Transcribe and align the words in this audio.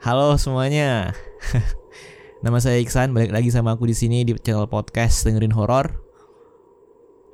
Halo 0.00 0.32
semuanya. 0.40 1.12
Nama 2.44 2.56
saya 2.56 2.80
Iksan, 2.80 3.12
balik 3.12 3.36
lagi 3.36 3.52
sama 3.52 3.76
aku 3.76 3.84
di 3.84 3.92
sini 3.92 4.24
di 4.24 4.32
channel 4.40 4.64
podcast 4.64 5.28
dengerin 5.28 5.52
horor. 5.52 5.92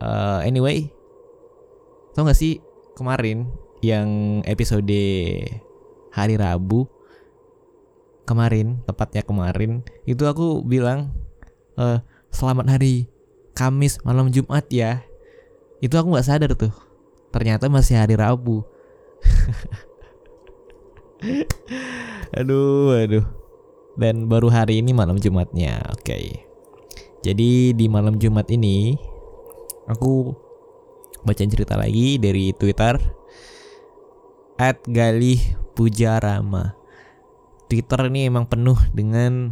Uh, 0.02 0.42
anyway, 0.42 0.91
tau 2.10 2.27
gak 2.27 2.34
sih 2.34 2.59
kemarin 2.98 3.46
yang 3.87 4.42
episode 4.50 4.82
hari 6.10 6.34
Rabu 6.34 6.91
kemarin, 8.27 8.83
tepatnya 8.83 9.23
kemarin 9.23 9.87
itu 10.02 10.27
aku 10.27 10.66
bilang 10.66 11.14
uh, 11.78 12.02
selamat 12.34 12.66
hari 12.66 13.06
Kamis 13.55 14.02
malam 14.02 14.27
Jumat 14.34 14.66
ya. 14.74 15.06
Itu 15.78 16.02
aku 16.02 16.19
nggak 16.19 16.27
sadar 16.27 16.51
tuh. 16.59 16.74
Ternyata 17.30 17.70
masih 17.70 17.95
hari 17.95 18.19
Rabu. 18.19 18.66
aduh, 22.36 22.95
aduh. 22.96 23.26
Dan 23.96 24.28
baru 24.28 24.52
hari 24.52 24.84
ini 24.84 24.92
malam 24.92 25.16
Jumatnya. 25.16 25.80
Oke. 25.92 26.04
Okay. 26.04 26.24
Jadi 27.24 27.74
di 27.74 27.86
malam 27.90 28.20
Jumat 28.20 28.46
ini 28.52 28.95
aku 29.90 30.30
bacain 31.26 31.50
cerita 31.50 31.74
lagi 31.74 32.22
dari 32.22 32.54
Twitter 32.54 32.95
at 34.60 34.78
Galih 34.86 35.40
Pujarama. 35.74 36.76
Twitter 37.66 38.06
ini 38.12 38.30
emang 38.30 38.46
penuh 38.46 38.78
dengan 38.95 39.50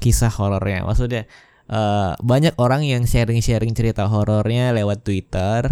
kisah 0.00 0.32
horornya. 0.32 0.88
Maksudnya 0.88 1.28
uh, 1.68 2.16
banyak 2.24 2.56
orang 2.56 2.88
yang 2.88 3.04
sharing-sharing 3.04 3.76
cerita 3.76 4.08
horornya 4.08 4.72
lewat 4.72 5.04
Twitter 5.04 5.68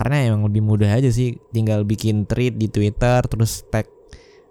karena 0.00 0.32
emang 0.32 0.48
lebih 0.48 0.64
mudah 0.64 0.88
aja 0.88 1.12
sih 1.12 1.36
tinggal 1.52 1.84
bikin 1.84 2.24
tweet 2.24 2.56
di 2.56 2.72
Twitter 2.72 3.20
terus 3.28 3.68
tag 3.68 3.84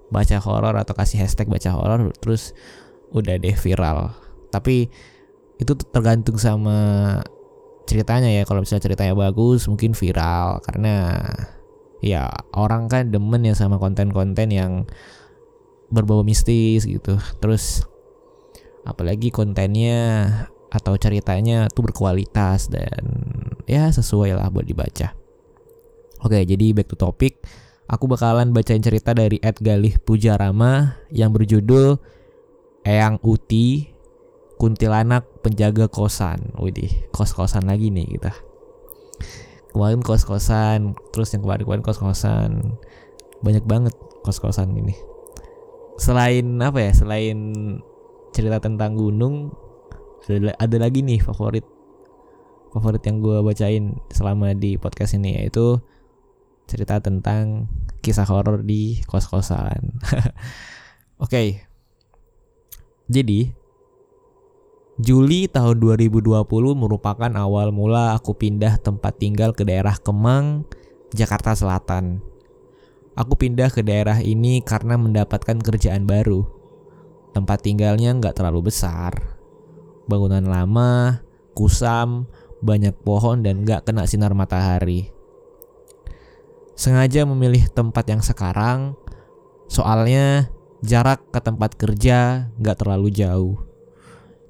baca 0.09 0.37
horor 0.41 0.75
atau 0.77 0.93
kasih 0.97 1.21
hashtag 1.21 1.49
baca 1.49 1.69
horor 1.73 2.09
terus 2.17 2.53
udah 3.13 3.37
deh 3.37 3.55
viral. 3.57 4.13
Tapi 4.49 4.89
itu 5.61 5.73
tergantung 5.93 6.37
sama 6.37 6.77
ceritanya 7.85 8.29
ya. 8.29 8.43
Kalau 8.45 8.61
misalnya 8.65 8.85
ceritanya 8.85 9.13
bagus 9.17 9.65
mungkin 9.69 9.93
viral. 9.93 10.61
Karena 10.65 11.17
ya 11.99 12.29
orang 12.53 12.87
kan 12.87 13.09
demen 13.09 13.45
ya 13.45 13.53
sama 13.57 13.81
konten-konten 13.81 14.49
yang 14.49 14.71
berbau 15.89 16.21
mistis 16.21 16.85
gitu. 16.85 17.17
Terus 17.41 17.85
apalagi 18.85 19.29
kontennya 19.29 20.29
atau 20.69 20.93
ceritanya 21.01 21.65
tuh 21.73 21.89
berkualitas 21.89 22.69
dan 22.69 23.01
ya 23.65 23.89
sesuai 23.89 24.37
lah 24.37 24.53
buat 24.53 24.65
dibaca. 24.65 25.17
Oke 26.21 26.45
jadi 26.45 26.77
back 26.77 26.93
to 26.93 26.97
topic 26.97 27.41
Aku 27.89 28.05
bakalan 28.05 28.53
bacain 28.53 28.85
cerita 28.85 29.17
dari 29.17 29.41
Ed 29.41 29.65
Galih 29.65 29.97
Pujarama 29.97 31.01
yang 31.09 31.33
berjudul 31.33 31.97
Eyang 32.85 33.17
Uti 33.25 33.89
Kuntilanak 34.61 35.25
Penjaga 35.41 35.89
Kosan. 35.89 36.53
Widih, 36.61 37.09
kos-kosan 37.09 37.65
lagi 37.65 37.89
nih 37.89 38.05
kita. 38.13 38.29
Kemarin 39.73 40.05
kos-kosan, 40.05 40.93
terus 41.09 41.33
yang 41.33 41.41
kemarin-kemarin 41.41 41.81
kos-kosan. 41.81 42.77
Banyak 43.41 43.65
banget 43.65 43.97
kos-kosan 44.21 44.69
ini. 44.77 44.93
Selain 45.97 46.45
apa 46.61 46.85
ya? 46.85 46.91
Selain 46.93 47.37
cerita 48.37 48.61
tentang 48.61 49.01
gunung, 49.01 49.49
ada, 50.61 50.77
lagi 50.77 51.01
nih 51.01 51.25
favorit 51.25 51.65
favorit 52.69 53.01
yang 53.01 53.17
gue 53.17 53.41
bacain 53.41 53.97
selama 54.13 54.53
di 54.53 54.77
podcast 54.77 55.17
ini 55.17 55.41
yaitu 55.41 55.81
cerita 56.69 57.01
tentang 57.01 57.65
kisah 58.05 58.29
horor 58.29 58.61
di 58.61 59.01
kos-kosan. 59.09 59.97
Oke. 61.17 61.25
okay. 61.25 61.47
Jadi 63.09 63.49
Juli 64.99 65.47
tahun 65.49 65.79
2020 65.81 66.43
merupakan 66.75 67.31
awal 67.33 67.71
mula 67.73 68.13
aku 68.13 68.35
pindah 68.35 68.77
tempat 68.77 69.17
tinggal 69.17 69.55
ke 69.55 69.65
daerah 69.65 69.95
Kemang, 69.97 70.67
Jakarta 71.15 71.55
Selatan. 71.55 72.21
Aku 73.15 73.33
pindah 73.39 73.71
ke 73.71 73.81
daerah 73.81 74.19
ini 74.21 74.61
karena 74.61 74.99
mendapatkan 74.99 75.57
kerjaan 75.57 76.05
baru. 76.05 76.45
Tempat 77.31 77.63
tinggalnya 77.63 78.11
nggak 78.13 78.37
terlalu 78.37 78.69
besar. 78.69 79.39
Bangunan 80.05 80.43
lama, 80.43 81.23
kusam, 81.55 82.27
banyak 82.59 82.93
pohon 83.01 83.39
dan 83.39 83.63
nggak 83.63 83.87
kena 83.87 84.03
sinar 84.03 84.35
matahari 84.35 85.18
sengaja 86.79 87.27
memilih 87.27 87.67
tempat 87.67 88.07
yang 88.07 88.23
sekarang, 88.23 88.95
soalnya 89.67 90.47
jarak 90.79 91.27
ke 91.27 91.43
tempat 91.43 91.75
kerja 91.75 92.47
nggak 92.55 92.79
terlalu 92.79 93.11
jauh. 93.11 93.59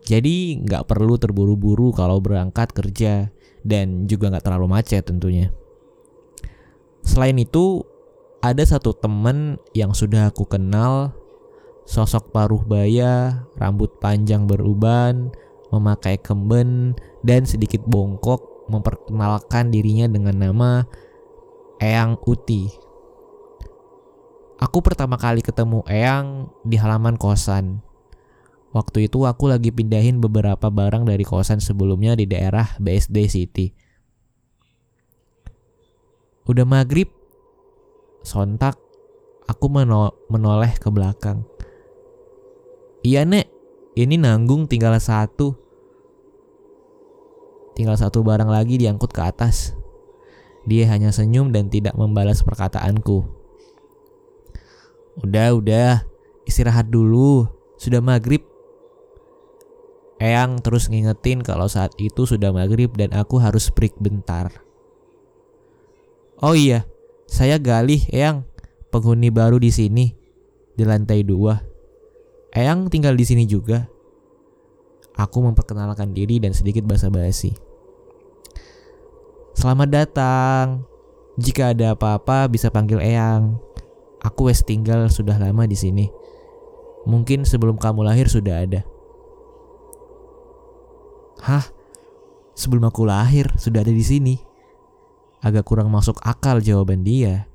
Jadi 0.06 0.62
nggak 0.62 0.86
perlu 0.86 1.18
terburu-buru 1.18 1.90
kalau 1.90 2.22
berangkat 2.22 2.70
kerja 2.70 3.34
dan 3.66 4.06
juga 4.06 4.30
nggak 4.30 4.46
terlalu 4.46 4.70
macet 4.70 5.10
tentunya. 5.10 5.50
Selain 7.02 7.34
itu, 7.34 7.82
ada 8.46 8.62
satu 8.62 8.94
temen 8.94 9.58
yang 9.74 9.98
sudah 9.98 10.30
aku 10.30 10.46
kenal, 10.46 11.18
sosok 11.90 12.30
paruh 12.30 12.62
baya, 12.62 13.42
rambut 13.58 13.98
panjang 13.98 14.46
beruban, 14.46 15.34
memakai 15.74 16.22
kemben, 16.22 16.94
dan 17.26 17.50
sedikit 17.50 17.82
bongkok 17.90 18.70
memperkenalkan 18.70 19.74
dirinya 19.74 20.06
dengan 20.06 20.38
nama 20.38 20.86
Eyang 21.80 22.20
Uti. 22.28 22.68
Aku 24.60 24.84
pertama 24.84 25.16
kali 25.16 25.40
ketemu 25.40 25.80
Eyang 25.88 26.52
di 26.68 26.76
halaman 26.76 27.16
kosan. 27.16 27.80
Waktu 28.76 29.08
itu 29.08 29.24
aku 29.24 29.48
lagi 29.48 29.72
pindahin 29.72 30.20
beberapa 30.20 30.68
barang 30.68 31.08
dari 31.08 31.24
kosan 31.24 31.64
sebelumnya 31.64 32.20
di 32.20 32.28
daerah 32.28 32.76
BSD 32.84 33.18
City. 33.32 33.72
Udah 36.52 36.68
maghrib, 36.68 37.08
sontak 38.28 38.76
aku 39.48 39.72
meno 39.72 40.20
menoleh 40.28 40.76
ke 40.76 40.92
belakang. 40.92 41.48
Iya 43.08 43.24
nek, 43.24 43.48
ini 43.96 44.20
nanggung 44.20 44.68
tinggal 44.68 45.00
satu. 45.00 45.56
Tinggal 47.72 47.96
satu 47.96 48.20
barang 48.20 48.52
lagi 48.52 48.76
diangkut 48.76 49.16
ke 49.16 49.24
atas. 49.24 49.79
Dia 50.70 50.86
hanya 50.94 51.10
senyum 51.10 51.50
dan 51.50 51.74
tidak 51.74 51.98
membalas 51.98 52.46
perkataanku. 52.46 53.26
Udah, 55.26 55.58
udah, 55.58 56.06
istirahat 56.46 56.94
dulu. 56.94 57.50
Sudah 57.82 58.06
maghrib. 58.06 58.46
Eyang 60.22 60.62
terus 60.62 60.92
ngingetin 60.92 61.42
kalau 61.42 61.66
saat 61.66 61.96
itu 61.98 62.28
sudah 62.28 62.54
maghrib 62.54 62.92
dan 62.94 63.10
aku 63.18 63.42
harus 63.42 63.72
break 63.74 63.98
bentar. 63.98 64.52
Oh 66.44 66.54
iya, 66.54 66.86
saya 67.26 67.56
Galih, 67.56 68.04
Eyang, 68.12 68.44
penghuni 68.92 69.32
baru 69.32 69.58
di 69.58 69.72
sini, 69.72 70.12
di 70.76 70.84
lantai 70.84 71.24
dua. 71.24 71.64
Eyang 72.52 72.92
tinggal 72.92 73.16
di 73.16 73.26
sini 73.26 73.48
juga. 73.48 73.88
Aku 75.16 75.44
memperkenalkan 75.44 76.12
diri 76.16 76.40
dan 76.40 76.52
sedikit 76.56 76.84
basa-basi. 76.88 77.69
Selamat 79.60 79.92
datang. 79.92 80.88
Jika 81.36 81.76
ada 81.76 81.92
apa-apa 81.92 82.48
bisa 82.48 82.72
panggil 82.72 83.04
Eyang. 83.04 83.60
Aku 84.24 84.48
wes 84.48 84.64
tinggal 84.64 85.12
sudah 85.12 85.36
lama 85.36 85.68
di 85.68 85.76
sini. 85.76 86.08
Mungkin 87.04 87.44
sebelum 87.44 87.76
kamu 87.76 88.08
lahir 88.08 88.32
sudah 88.32 88.64
ada. 88.64 88.88
Hah? 91.44 91.68
Sebelum 92.56 92.88
aku 92.88 93.04
lahir 93.04 93.52
sudah 93.60 93.84
ada 93.84 93.92
di 93.92 94.00
sini. 94.00 94.40
Agak 95.44 95.68
kurang 95.68 95.92
masuk 95.92 96.16
akal 96.24 96.64
jawaban 96.64 97.04
dia. 97.04 97.52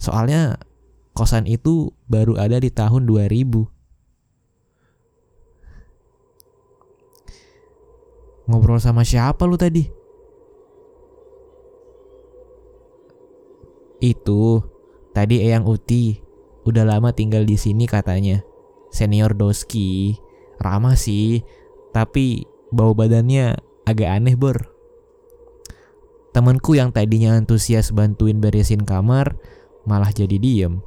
Soalnya 0.00 0.56
kosan 1.12 1.44
itu 1.44 1.92
baru 2.08 2.40
ada 2.40 2.56
di 2.56 2.72
tahun 2.72 3.04
2000. 3.04 3.68
Ngobrol 8.48 8.80
sama 8.80 9.04
siapa 9.04 9.44
lu 9.44 9.60
tadi? 9.60 10.03
Itu, 14.04 14.60
tadi 15.16 15.40
Eyang 15.40 15.64
Uti, 15.64 16.20
udah 16.68 16.84
lama 16.84 17.16
tinggal 17.16 17.48
di 17.48 17.56
sini 17.56 17.88
katanya. 17.88 18.44
Senior 18.92 19.32
Doski, 19.32 20.12
ramah 20.60 20.92
sih, 20.92 21.40
tapi 21.96 22.44
bau 22.68 22.92
badannya 22.92 23.56
agak 23.88 24.20
aneh 24.20 24.36
bor. 24.36 24.68
Temanku 26.36 26.76
yang 26.76 26.92
tadinya 26.92 27.32
antusias 27.32 27.96
bantuin 27.96 28.44
beresin 28.44 28.84
kamar, 28.84 29.40
malah 29.88 30.12
jadi 30.12 30.36
diem. 30.36 30.84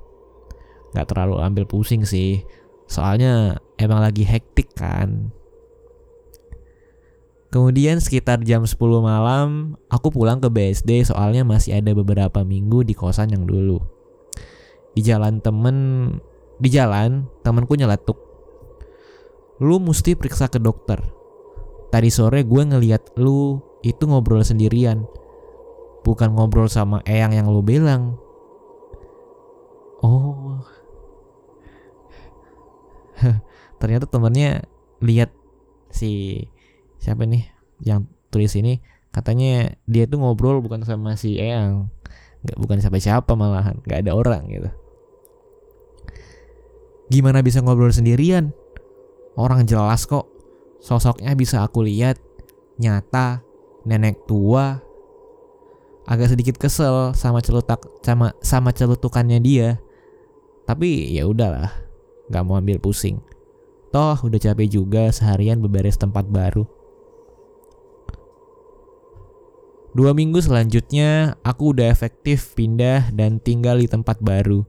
Gak 0.93 1.09
terlalu 1.09 1.41
ambil 1.41 1.65
pusing 1.65 2.05
sih, 2.05 2.45
soalnya 2.85 3.57
emang 3.81 4.05
lagi 4.05 4.29
hektik 4.29 4.77
kan. 4.77 5.33
Kemudian 7.47 8.03
sekitar 8.03 8.43
jam 8.43 8.67
10 8.67 8.75
malam, 8.99 9.79
aku 9.87 10.11
pulang 10.11 10.43
ke 10.43 10.51
BSD 10.51 11.07
soalnya 11.07 11.47
masih 11.47 11.79
ada 11.79 11.95
beberapa 11.95 12.43
minggu 12.43 12.83
di 12.83 12.91
kosan 12.91 13.31
yang 13.31 13.47
dulu. 13.47 13.79
Di 14.91 14.99
jalan 14.99 15.39
temen, 15.39 15.77
di 16.59 16.67
jalan 16.67 17.23
temanku 17.47 17.79
nyeletuk. 17.79 18.19
Lu 19.63 19.79
mesti 19.79 20.19
periksa 20.19 20.51
ke 20.51 20.59
dokter. 20.59 20.99
Tadi 21.87 22.11
sore 22.11 22.43
gue 22.43 22.63
ngeliat 22.67 23.15
lu 23.15 23.63
itu 23.79 24.03
ngobrol 24.03 24.43
sendirian. 24.43 25.07
Bukan 26.03 26.35
ngobrol 26.35 26.67
sama 26.67 26.99
eyang 27.07 27.31
yang 27.31 27.47
lu 27.47 27.63
bilang. 27.63 28.19
Oh. 30.03 30.59
Ternyata 33.79 34.03
temennya 34.03 34.67
lihat 34.99 35.31
si 35.87 36.43
siapa 37.07 37.23
nih 37.23 37.47
yang 37.87 38.03
tulis 38.27 38.51
ini 38.59 38.83
katanya 39.15 39.71
dia 39.87 40.03
tuh 40.03 40.19
ngobrol 40.19 40.59
bukan 40.59 40.83
sama 40.83 41.15
si 41.15 41.39
eyang 41.39 41.87
nggak 42.43 42.59
bukan 42.59 42.83
siapa-siapa 42.83 43.31
malahan 43.39 43.79
nggak 43.87 44.03
ada 44.03 44.11
orang 44.11 44.43
gitu 44.51 44.69
Gimana 47.07 47.39
bisa 47.39 47.63
ngobrol 47.63 47.91
sendirian? 47.95 48.51
Orang 49.39 49.63
jelas 49.63 50.03
kok. 50.03 50.27
Sosoknya 50.83 51.31
bisa 51.39 51.63
aku 51.63 51.87
lihat. 51.87 52.19
Nyata. 52.79 53.43
Nenek 53.87 54.27
tua. 54.27 54.83
Agak 56.07 56.35
sedikit 56.35 56.59
kesel 56.59 57.15
sama 57.15 57.39
celutak 57.39 57.83
sama 58.03 58.35
sama 58.43 58.75
celutukannya 58.75 59.39
dia. 59.39 59.79
Tapi 60.67 61.15
ya 61.15 61.23
udahlah. 61.27 61.71
Gak 62.27 62.43
mau 62.43 62.59
ambil 62.59 62.83
pusing. 62.83 63.23
Toh 63.95 64.19
udah 64.19 64.39
capek 64.39 64.67
juga 64.67 65.07
seharian 65.15 65.63
beberes 65.63 65.95
tempat 65.95 66.27
baru. 66.27 66.67
Dua 69.97 70.13
minggu 70.13 70.37
selanjutnya, 70.37 71.41
aku 71.41 71.73
udah 71.73 71.89
efektif 71.89 72.53
pindah 72.53 73.09
dan 73.17 73.41
tinggal 73.41 73.81
di 73.81 73.89
tempat 73.89 74.21
baru. 74.21 74.61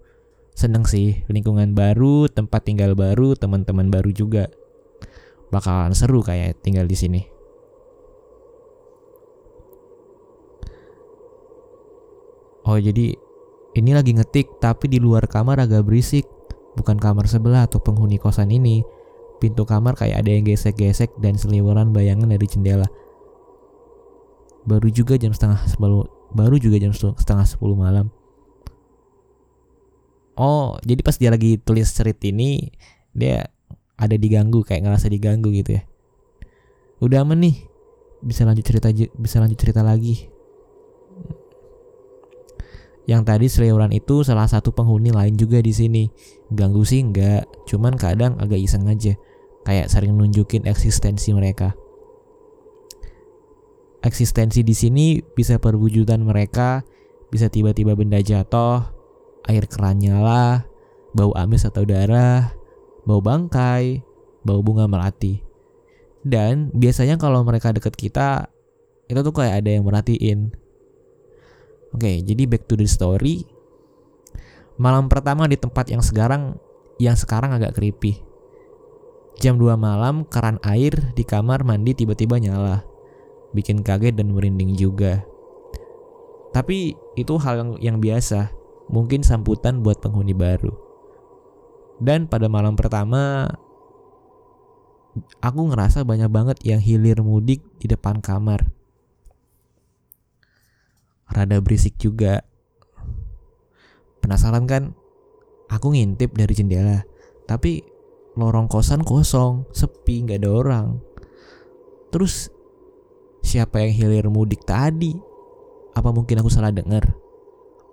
Seneng 0.56 0.88
sih 0.88 1.20
lingkungan 1.28 1.76
baru 1.76 2.32
tempat 2.32 2.64
tinggal 2.64 2.96
baru 2.96 3.36
teman-teman 3.36 3.92
baru 3.92 4.08
juga. 4.08 4.48
Bakalan 5.52 5.92
seru 5.92 6.24
kayak 6.24 6.64
tinggal 6.64 6.88
di 6.88 6.96
sini. 6.96 7.20
Oh 12.64 12.80
jadi 12.80 13.12
ini 13.76 13.90
lagi 13.92 14.16
ngetik 14.16 14.64
tapi 14.64 14.88
di 14.88 14.96
luar 14.96 15.28
kamar 15.28 15.60
agak 15.60 15.84
berisik. 15.84 16.24
Bukan 16.80 16.96
kamar 16.96 17.28
sebelah 17.28 17.68
atau 17.68 17.84
penghuni 17.84 18.16
kosan 18.16 18.48
ini. 18.48 18.80
Pintu 19.44 19.68
kamar 19.68 19.92
kayak 19.92 20.24
ada 20.24 20.30
yang 20.32 20.48
gesek-gesek 20.48 21.20
dan 21.20 21.36
seliweran 21.36 21.92
bayangan 21.92 22.32
dari 22.32 22.48
jendela 22.48 22.88
baru 24.68 24.92
juga 24.92 25.16
jam 25.16 25.32
setengah 25.32 25.64
sepuluh 25.64 26.04
baru 26.36 26.60
juga 26.60 26.76
jam 26.76 26.92
setengah 26.92 27.48
sepuluh 27.48 27.72
malam. 27.72 28.12
Oh 30.36 30.76
jadi 30.84 31.00
pas 31.00 31.16
dia 31.16 31.32
lagi 31.32 31.56
tulis 31.56 31.88
cerita 31.88 32.28
ini 32.28 32.68
dia 33.16 33.48
ada 33.98 34.14
diganggu 34.14 34.60
kayak 34.62 34.84
ngerasa 34.84 35.08
diganggu 35.08 35.48
gitu 35.56 35.80
ya? 35.80 35.82
Udah 37.00 37.24
aman 37.24 37.40
nih. 37.40 37.56
Bisa 38.20 38.44
lanjut 38.44 38.68
cerita 38.68 38.92
bisa 38.92 39.40
lanjut 39.40 39.56
cerita 39.56 39.80
lagi. 39.80 40.28
Yang 43.08 43.22
tadi 43.24 43.46
seliuran 43.48 43.88
itu 43.96 44.20
salah 44.20 44.44
satu 44.44 44.76
penghuni 44.76 45.08
lain 45.08 45.32
juga 45.40 45.64
di 45.64 45.72
sini. 45.72 46.12
Ganggu 46.52 46.84
sih 46.84 47.00
enggak 47.00 47.48
cuman 47.64 47.96
kadang 47.96 48.36
agak 48.36 48.60
iseng 48.60 48.84
aja. 48.84 49.16
Kayak 49.64 49.88
sering 49.88 50.12
nunjukin 50.14 50.68
eksistensi 50.68 51.32
mereka 51.32 51.72
eksistensi 54.04 54.62
di 54.62 54.74
sini 54.74 55.18
bisa 55.20 55.58
perwujudan 55.58 56.22
mereka 56.22 56.82
bisa 57.28 57.52
tiba-tiba 57.52 57.92
benda 57.92 58.20
jatuh 58.24 58.98
air 59.48 59.64
keran 59.64 59.98
nyala, 59.98 60.68
bau 61.16 61.32
amis 61.34 61.64
atau 61.64 61.82
darah, 61.82 62.52
bau 63.08 63.24
bangkai, 63.24 64.04
bau 64.44 64.60
bunga 64.60 64.84
melati. 64.84 65.40
Dan 66.20 66.68
biasanya 66.76 67.16
kalau 67.16 67.40
mereka 67.42 67.72
deket 67.72 67.96
kita, 67.96 68.52
itu 69.08 69.20
tuh 69.24 69.32
kayak 69.32 69.64
ada 69.64 69.70
yang 69.72 69.88
merhatiin. 69.88 70.52
Oke, 71.96 72.20
jadi 72.20 72.44
back 72.44 72.68
to 72.68 72.76
the 72.76 72.84
story. 72.84 73.48
Malam 74.76 75.08
pertama 75.08 75.48
di 75.48 75.56
tempat 75.56 75.88
yang 75.88 76.04
sekarang 76.04 76.60
yang 77.00 77.16
sekarang 77.16 77.56
agak 77.56 77.72
creepy. 77.72 78.20
Jam 79.40 79.56
2 79.56 79.78
malam 79.78 80.28
keran 80.28 80.60
air 80.66 80.92
di 81.16 81.24
kamar 81.24 81.64
mandi 81.64 81.96
tiba-tiba 81.96 82.36
nyala. 82.36 82.84
Bikin 83.56 83.80
kaget 83.80 84.16
dan 84.18 84.32
merinding 84.32 84.76
juga. 84.76 85.24
Tapi 86.52 86.96
itu 87.16 87.34
hal 87.40 87.78
yang, 87.80 88.00
biasa 88.00 88.52
mungkin 88.88 89.20
sambutan 89.20 89.84
buat 89.84 90.00
penghuni 90.00 90.32
baru. 90.32 90.72
Dan 91.98 92.30
pada 92.30 92.46
malam 92.46 92.78
pertama, 92.78 93.50
aku 95.42 95.60
ngerasa 95.68 96.06
banyak 96.06 96.30
banget 96.30 96.58
yang 96.64 96.80
hilir 96.80 97.20
mudik 97.20 97.64
di 97.82 97.90
depan 97.90 98.22
kamar. 98.22 98.70
Rada 101.28 101.60
berisik 101.60 102.00
juga. 102.00 102.40
Penasaran 104.24 104.64
kan? 104.64 104.96
Aku 105.68 105.92
ngintip 105.92 106.32
dari 106.32 106.56
jendela, 106.56 107.04
tapi 107.44 107.84
lorong 108.40 108.72
kosan 108.72 109.04
kosong, 109.04 109.68
sepi, 109.68 110.24
nggak 110.24 110.40
ada 110.40 110.48
orang. 110.48 110.86
Terus 112.08 112.48
siapa 113.48 113.80
yang 113.80 113.96
hilir 113.96 114.28
mudik 114.28 114.68
tadi? 114.68 115.16
Apa 115.96 116.12
mungkin 116.12 116.44
aku 116.44 116.52
salah 116.52 116.68
dengar? 116.68 117.08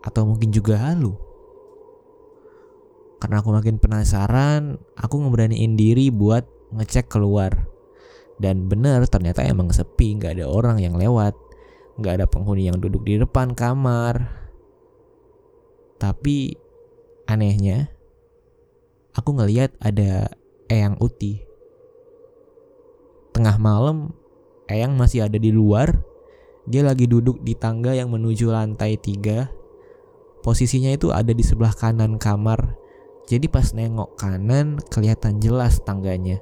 atau 0.06 0.22
mungkin 0.24 0.54
juga 0.54 0.78
halu. 0.78 1.18
Karena 3.18 3.42
aku 3.42 3.50
makin 3.50 3.82
penasaran, 3.82 4.78
aku 4.94 5.26
ngeberaniin 5.26 5.74
diri 5.74 6.14
buat 6.14 6.46
ngecek 6.78 7.10
keluar. 7.10 7.66
Dan 8.38 8.70
bener 8.70 9.02
ternyata 9.10 9.42
emang 9.42 9.74
sepi, 9.74 10.14
nggak 10.22 10.38
ada 10.38 10.46
orang 10.46 10.78
yang 10.78 10.94
lewat. 10.94 11.34
Nggak 11.98 12.22
ada 12.22 12.26
penghuni 12.30 12.70
yang 12.70 12.78
duduk 12.78 13.02
di 13.02 13.18
depan 13.18 13.58
kamar. 13.58 14.30
Tapi 15.98 16.54
anehnya, 17.26 17.90
aku 19.18 19.34
ngeliat 19.34 19.74
ada 19.82 20.30
Eyang 20.70 21.00
Uti. 21.02 21.42
Tengah 23.34 23.58
malam, 23.58 24.14
Eyang 24.70 24.98
masih 24.98 25.26
ada 25.26 25.38
di 25.38 25.54
luar. 25.54 25.94
Dia 26.66 26.82
lagi 26.82 27.06
duduk 27.06 27.46
di 27.46 27.54
tangga 27.54 27.94
yang 27.94 28.10
menuju 28.10 28.50
lantai 28.50 28.98
tiga 28.98 29.54
Posisinya 30.46 30.94
itu 30.94 31.10
ada 31.10 31.34
di 31.34 31.42
sebelah 31.42 31.74
kanan 31.74 32.22
kamar. 32.22 32.78
Jadi 33.26 33.50
pas 33.50 33.74
nengok 33.74 34.14
kanan 34.14 34.78
kelihatan 34.94 35.42
jelas 35.42 35.82
tangganya. 35.82 36.38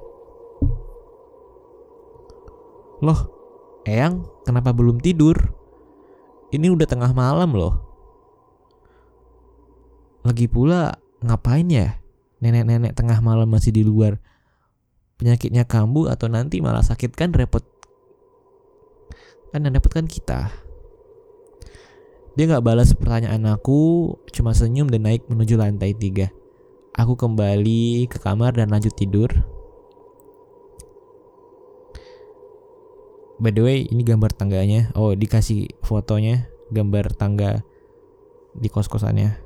Loh, 3.00 3.32
Eyang 3.88 4.28
kenapa 4.44 4.76
belum 4.76 5.00
tidur? 5.00 5.32
Ini 6.52 6.68
udah 6.68 6.84
tengah 6.84 7.16
malam 7.16 7.56
loh. 7.56 7.80
Lagi 10.20 10.52
pula 10.52 11.00
ngapain 11.24 11.64
ya 11.72 11.96
nenek-nenek 12.44 12.92
tengah 12.92 13.24
malam 13.24 13.48
masih 13.48 13.72
di 13.72 13.88
luar? 13.88 14.20
Penyakitnya 15.16 15.64
kambuh 15.64 16.12
atau 16.12 16.28
nanti 16.28 16.60
malah 16.60 16.84
sakit 16.84 17.16
kan 17.16 17.32
repot. 17.32 17.64
Kan 19.54 19.62
yang 19.62 19.78
repot 19.78 19.94
kan 19.94 20.10
kita. 20.10 20.50
Dia 22.34 22.44
gak 22.50 22.66
balas 22.66 22.90
pertanyaan 22.98 23.46
aku, 23.46 24.10
cuma 24.34 24.50
senyum 24.50 24.90
dan 24.90 25.06
naik 25.06 25.30
menuju 25.30 25.54
lantai 25.54 25.94
tiga. 25.94 26.34
Aku 26.98 27.14
kembali 27.14 28.10
ke 28.10 28.18
kamar 28.18 28.58
dan 28.58 28.74
lanjut 28.74 28.90
tidur. 28.98 29.30
By 33.38 33.54
the 33.54 33.62
way, 33.62 33.86
ini 33.86 34.02
gambar 34.02 34.34
tangganya. 34.34 34.90
Oh, 34.98 35.14
dikasih 35.14 35.70
fotonya, 35.86 36.50
gambar 36.74 37.14
tangga 37.14 37.62
di 38.58 38.66
kos-kosannya. 38.66 39.38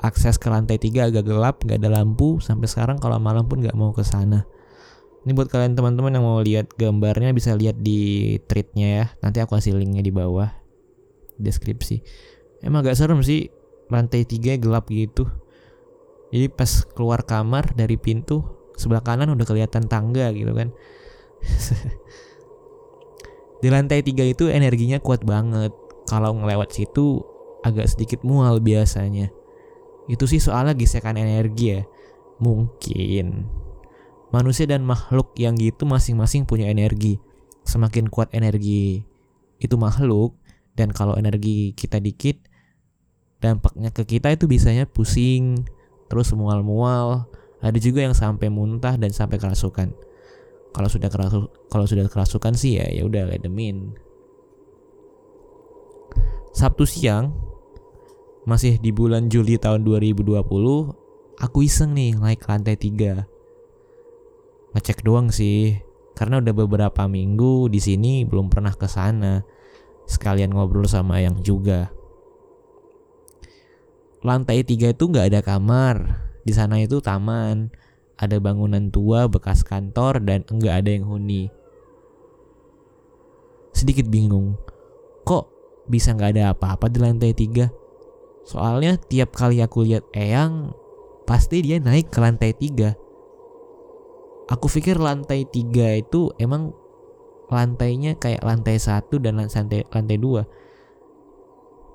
Akses 0.00 0.40
ke 0.40 0.48
lantai 0.48 0.80
tiga 0.80 1.12
agak 1.12 1.28
gelap, 1.28 1.60
gak 1.68 1.84
ada 1.84 2.00
lampu. 2.00 2.40
Sampai 2.40 2.72
sekarang 2.72 2.96
kalau 2.96 3.20
malam 3.20 3.44
pun 3.44 3.60
gak 3.60 3.76
mau 3.76 3.92
ke 3.92 4.00
sana. 4.00 4.48
Ini 5.28 5.36
buat 5.36 5.52
kalian 5.52 5.76
teman-teman 5.76 6.08
yang 6.16 6.24
mau 6.24 6.40
lihat 6.40 6.72
gambarnya 6.80 7.36
bisa 7.36 7.52
lihat 7.52 7.76
di 7.84 8.32
tweetnya 8.48 8.88
ya. 8.88 9.04
Nanti 9.20 9.44
aku 9.44 9.60
kasih 9.60 9.76
linknya 9.76 10.00
di 10.00 10.08
bawah 10.08 10.48
deskripsi. 11.36 12.00
Emang 12.64 12.80
agak 12.80 12.96
serem 12.96 13.20
sih 13.20 13.52
lantai 13.92 14.24
tiga 14.24 14.56
gelap 14.56 14.88
gitu. 14.88 15.28
Jadi 16.32 16.48
pas 16.48 16.80
keluar 16.96 17.28
kamar 17.28 17.76
dari 17.76 18.00
pintu 18.00 18.40
sebelah 18.80 19.04
kanan 19.04 19.36
udah 19.36 19.44
kelihatan 19.44 19.84
tangga 19.84 20.32
gitu 20.32 20.56
kan. 20.56 20.72
Di 23.60 23.68
lantai 23.68 24.00
tiga 24.00 24.24
itu 24.24 24.48
energinya 24.48 24.96
kuat 24.96 25.28
banget. 25.28 25.76
Kalau 26.08 26.32
ngelewat 26.40 26.72
situ 26.72 27.20
agak 27.60 27.84
sedikit 27.84 28.24
mual 28.24 28.64
biasanya. 28.64 29.28
Itu 30.08 30.24
sih 30.24 30.40
soalnya 30.40 30.72
gesekan 30.72 31.20
energi 31.20 31.76
ya. 31.76 31.84
Mungkin 32.40 33.44
manusia 34.34 34.68
dan 34.68 34.84
makhluk 34.84 35.32
yang 35.40 35.56
gitu 35.56 35.84
masing-masing 35.88 36.44
punya 36.44 36.68
energi. 36.68 37.20
Semakin 37.64 38.08
kuat 38.08 38.32
energi 38.32 39.04
itu 39.60 39.74
makhluk 39.76 40.36
dan 40.78 40.94
kalau 40.94 41.18
energi 41.18 41.74
kita 41.74 41.98
dikit 41.98 42.38
dampaknya 43.42 43.90
ke 43.90 44.06
kita 44.06 44.32
itu 44.32 44.48
biasanya 44.48 44.88
pusing 44.88 45.66
terus 46.08 46.32
mual-mual. 46.32 47.28
Ada 47.58 47.76
juga 47.82 48.06
yang 48.06 48.14
sampai 48.14 48.48
muntah 48.48 48.94
dan 48.94 49.10
sampai 49.10 49.36
kerasukan. 49.36 49.90
Kalau 50.72 50.88
sudah 50.88 51.10
kerasu 51.10 51.50
kalau 51.72 51.84
sudah 51.88 52.06
kerasukan 52.06 52.54
sih 52.54 52.78
ya 52.78 52.86
ya 52.92 53.02
udah 53.08 53.24
ledemin 53.32 53.96
Sabtu 56.52 56.84
siang 56.84 57.32
masih 58.48 58.80
di 58.80 58.90
bulan 58.90 59.28
Juli 59.28 59.60
tahun 59.60 59.84
2020 59.84 60.40
aku 61.38 61.58
iseng 61.62 61.92
nih 61.94 62.16
naik 62.16 62.44
lantai 62.48 62.76
3 62.76 63.37
ngecek 64.76 65.04
doang 65.04 65.32
sih. 65.32 65.80
Karena 66.18 66.42
udah 66.42 66.50
beberapa 66.50 67.06
minggu 67.06 67.70
di 67.70 67.78
sini 67.78 68.26
belum 68.26 68.50
pernah 68.50 68.74
ke 68.74 68.90
sana. 68.90 69.46
Sekalian 70.10 70.50
ngobrol 70.50 70.88
sama 70.90 71.22
yang 71.22 71.38
juga. 71.46 71.94
Lantai 74.26 74.66
tiga 74.66 74.90
itu 74.90 75.06
nggak 75.06 75.30
ada 75.30 75.40
kamar. 75.46 76.26
Di 76.42 76.50
sana 76.50 76.82
itu 76.82 76.98
taman. 76.98 77.70
Ada 78.18 78.42
bangunan 78.42 78.90
tua 78.90 79.30
bekas 79.30 79.62
kantor 79.62 80.18
dan 80.26 80.42
enggak 80.50 80.82
ada 80.82 80.90
yang 80.90 81.06
huni. 81.06 81.46
Sedikit 83.70 84.10
bingung. 84.10 84.58
Kok 85.22 85.46
bisa 85.86 86.18
nggak 86.18 86.34
ada 86.34 86.50
apa-apa 86.50 86.90
di 86.90 86.98
lantai 86.98 87.30
tiga? 87.30 87.70
Soalnya 88.42 88.98
tiap 88.98 89.38
kali 89.38 89.62
aku 89.62 89.86
lihat 89.86 90.02
Eyang 90.10 90.74
pasti 91.30 91.62
dia 91.62 91.78
naik 91.78 92.10
ke 92.10 92.18
lantai 92.18 92.56
tiga 92.56 92.98
aku 94.48 94.66
pikir 94.66 94.96
lantai 94.96 95.44
tiga 95.44 95.92
itu 95.94 96.32
emang 96.40 96.72
lantainya 97.52 98.16
kayak 98.16 98.44
lantai 98.44 98.80
satu 98.80 99.20
dan 99.20 99.40
lantai 99.40 99.84
lantai 99.88 100.16
dua. 100.16 100.48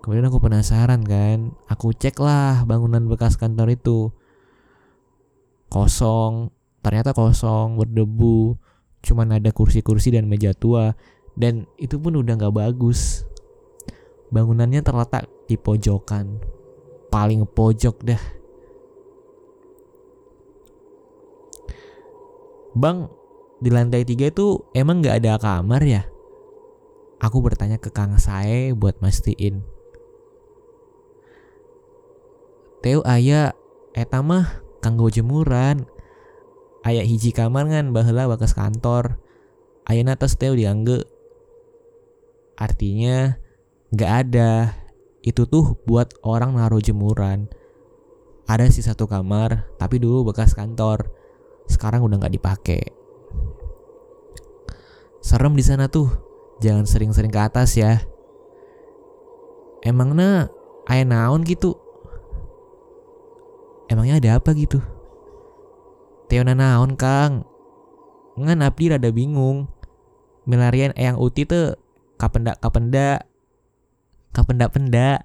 Kemudian 0.04 0.28
aku 0.28 0.44
penasaran 0.44 1.02
kan 1.02 1.56
aku 1.66 1.96
cek 1.96 2.20
lah 2.22 2.66
bangunan 2.70 3.06
bekas 3.10 3.38
kantor 3.38 3.74
itu. 3.74 4.14
Kosong 5.70 6.54
ternyata 6.86 7.18
kosong 7.18 7.82
berdebu 7.82 8.62
cuman 9.04 9.36
ada 9.42 9.52
kursi-kursi 9.52 10.16
dan 10.16 10.30
meja 10.30 10.56
tua 10.56 10.96
dan 11.34 11.66
itu 11.82 11.98
pun 11.98 12.14
udah 12.22 12.38
nggak 12.38 12.54
bagus. 12.54 13.26
Bangunannya 14.34 14.82
terletak 14.82 15.30
di 15.46 15.58
pojokan 15.58 16.42
paling 17.14 17.46
pojok 17.46 18.02
dah 18.02 18.43
Bang, 22.74 23.06
di 23.62 23.70
lantai 23.70 24.02
tiga 24.02 24.34
itu 24.34 24.66
emang 24.74 25.06
gak 25.06 25.22
ada 25.22 25.38
kamar 25.38 25.86
ya? 25.86 26.10
Aku 27.22 27.38
bertanya 27.46 27.78
ke 27.78 27.94
Kang 27.94 28.18
Sae 28.18 28.74
buat 28.74 28.98
mastiin. 28.98 29.62
Teo 32.82 33.06
ayah, 33.06 33.54
eta 33.94 34.26
mah 34.26 34.66
kanggo 34.82 35.08
jemuran. 35.08 35.86
Ayah 36.84 37.06
hiji 37.06 37.32
kamar 37.32 37.70
kan 37.70 37.94
baheula 37.94 38.26
bakas 38.26 38.58
kantor. 38.58 39.22
Ayah 39.86 40.18
atas 40.18 40.36
Teo 40.36 40.58
diangge. 40.58 41.06
Artinya 42.58 43.38
gak 43.94 44.12
ada. 44.28 44.82
Itu 45.22 45.46
tuh 45.46 45.78
buat 45.86 46.12
orang 46.26 46.58
naruh 46.58 46.82
jemuran. 46.82 47.48
Ada 48.50 48.68
sih 48.68 48.84
satu 48.84 49.08
kamar, 49.08 49.72
tapi 49.80 50.02
dulu 50.02 50.34
bekas 50.34 50.52
kantor 50.52 51.23
sekarang 51.68 52.04
udah 52.04 52.20
nggak 52.20 52.36
dipakai. 52.36 52.82
Serem 55.24 55.56
di 55.56 55.64
sana 55.64 55.88
tuh, 55.88 56.12
jangan 56.60 56.84
sering-sering 56.84 57.32
ke 57.32 57.40
atas 57.40 57.80
ya. 57.80 58.04
Emangnya 59.84 60.52
ayah 60.92 61.08
naon 61.08 61.44
gitu? 61.48 61.76
Emangnya 63.88 64.20
ada 64.20 64.30
apa 64.40 64.56
gitu? 64.56 64.80
Teona 66.32 66.56
naon 66.56 66.96
kang? 66.96 67.48
Ngan 68.40 68.64
abdi 68.64 68.92
rada 68.92 69.12
bingung. 69.12 69.68
Milarian 70.44 70.92
eyang 71.00 71.16
uti 71.20 71.48
tuh 71.48 71.80
kapendak 72.20 72.60
kapendak 72.60 73.28
kapendak 74.34 74.70
pendak 74.74 75.20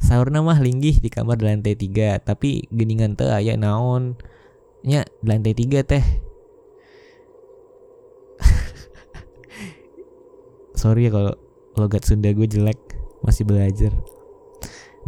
sahur 0.00 0.30
mah 0.32 0.58
linggih 0.58 0.98
di 0.98 1.12
kamar 1.12 1.38
di 1.38 1.44
lantai 1.46 1.74
tiga 1.78 2.18
tapi 2.18 2.66
geningan 2.72 3.14
tuh 3.14 3.30
ayah 3.30 3.54
naon 3.54 4.18
nya 4.84 5.08
lantai 5.24 5.56
tiga 5.56 5.80
teh. 5.80 6.04
Sorry 10.80 11.08
ya 11.08 11.10
kalau 11.10 11.34
logat 11.80 12.04
Sunda 12.04 12.28
gue 12.28 12.44
jelek 12.44 12.76
masih 13.24 13.48
belajar. 13.48 13.96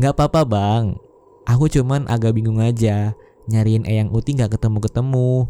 Nggak 0.00 0.16
apa-apa 0.16 0.40
bang. 0.48 0.84
Aku 1.44 1.68
cuman 1.68 2.08
agak 2.08 2.32
bingung 2.32 2.58
aja. 2.58 3.12
Nyariin 3.46 3.86
Eyang 3.86 4.10
Uti 4.10 4.34
nggak 4.34 4.56
ketemu-ketemu. 4.56 5.46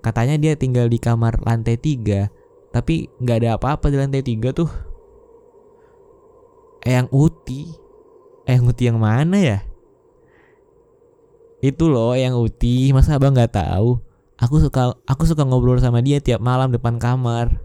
Katanya 0.00 0.40
dia 0.40 0.56
tinggal 0.56 0.88
di 0.88 0.96
kamar 0.96 1.38
lantai 1.44 1.76
tiga 1.76 2.32
tapi 2.68 3.08
nggak 3.20 3.36
ada 3.44 3.50
apa-apa 3.60 3.92
di 3.92 3.96
lantai 4.00 4.24
tiga 4.24 4.56
tuh. 4.56 4.72
Eyang 6.88 7.12
Uti? 7.12 7.68
Eyang 8.48 8.64
Uti 8.64 8.88
yang 8.88 8.96
mana 8.96 9.36
ya 9.36 9.67
itu 11.58 11.90
loh 11.90 12.14
yang 12.14 12.38
Uti, 12.38 12.94
masa 12.94 13.18
abang 13.18 13.34
nggak 13.34 13.58
tahu? 13.58 13.98
Aku 14.38 14.62
suka 14.62 14.94
aku 15.02 15.26
suka 15.26 15.42
ngobrol 15.42 15.82
sama 15.82 15.98
dia 15.98 16.22
tiap 16.22 16.38
malam 16.38 16.70
depan 16.70 17.02
kamar. 17.02 17.58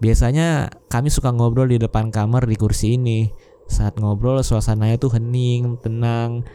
Biasanya 0.00 0.72
kami 0.88 1.12
suka 1.12 1.28
ngobrol 1.28 1.68
di 1.68 1.76
depan 1.76 2.08
kamar 2.08 2.48
di 2.48 2.56
kursi 2.56 2.96
ini. 2.96 3.28
Saat 3.68 4.00
ngobrol 4.00 4.40
suasananya 4.40 4.96
tuh 4.96 5.12
hening, 5.12 5.76
tenang. 5.84 6.48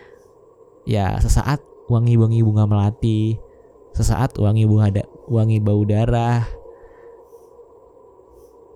Ya 0.89 1.21
sesaat 1.21 1.61
wangi-wangi 1.85 2.41
bunga 2.41 2.65
melati. 2.65 3.37
Sesaat 3.93 4.41
wangi 4.41 4.65
bunga 4.65 4.89
da 4.89 5.03
wangi 5.29 5.61
bau 5.61 5.85
darah. 5.85 6.41